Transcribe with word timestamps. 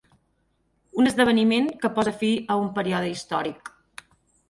Un 1.01 1.09
esdeveniment 1.09 1.69
que 1.85 1.93
posa 1.99 2.17
fi 2.25 2.33
a 2.55 2.59
un 2.65 2.75
període 2.81 3.15
històric. 3.15 3.75